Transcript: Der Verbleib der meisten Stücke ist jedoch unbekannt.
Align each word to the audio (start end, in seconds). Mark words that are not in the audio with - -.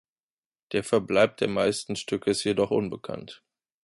Der 0.71 0.83
Verbleib 0.83 1.37
der 1.37 1.47
meisten 1.47 1.95
Stücke 1.95 2.31
ist 2.31 2.43
jedoch 2.43 2.71
unbekannt. 2.71 3.43